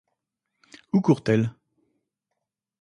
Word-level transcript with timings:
Où 0.93 1.01
court-elle? 1.01 1.51